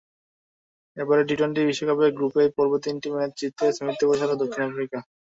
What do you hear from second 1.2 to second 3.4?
T twenty বিশ্বকাপে group পর্বে তিনটি ম্যাচ